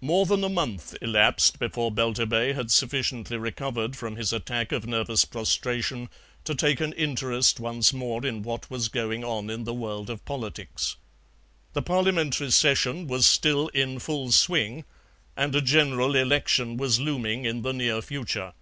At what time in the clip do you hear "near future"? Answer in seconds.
17.72-18.52